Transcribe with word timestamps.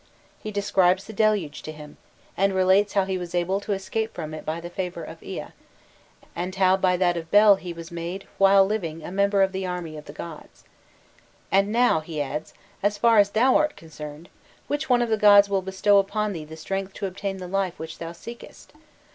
He 0.41 0.49
describes 0.49 1.03
the 1.03 1.13
deluge 1.13 1.61
to 1.61 1.71
him, 1.71 1.97
and 2.35 2.55
relates 2.55 2.93
how 2.93 3.05
he 3.05 3.19
was 3.19 3.35
able 3.35 3.59
to 3.59 3.71
escape 3.73 4.15
from 4.15 4.33
it 4.33 4.43
by 4.43 4.59
the 4.59 4.71
favour 4.71 5.03
of 5.03 5.21
Ea, 5.21 5.49
and 6.35 6.55
how 6.55 6.75
by 6.75 6.97
that 6.97 7.17
of 7.17 7.29
Bel 7.29 7.57
he 7.57 7.71
was 7.71 7.91
made 7.91 8.25
while 8.39 8.65
living 8.65 9.03
a 9.03 9.11
member 9.11 9.43
of 9.43 9.51
the 9.51 9.67
army 9.67 9.95
of 9.97 10.05
the 10.05 10.11
gods. 10.13 10.63
"'And 11.51 11.71
now,' 11.71 11.99
he 11.99 12.19
adds, 12.19 12.55
'as 12.81 12.97
far 12.97 13.19
as 13.19 13.29
thou 13.29 13.55
art 13.57 13.75
concerned, 13.75 14.29
which 14.65 14.89
one 14.89 15.03
of 15.03 15.09
the 15.09 15.17
Gods 15.17 15.49
will 15.49 15.61
bestow 15.61 15.99
upon 15.99 16.33
thee 16.33 16.45
the 16.45 16.57
strength 16.57 16.93
to 16.93 17.05
obtain 17.05 17.37
the 17.37 17.47
life 17.47 17.77
which 17.77 17.99
thou 17.99 18.11
seekest? 18.11 18.73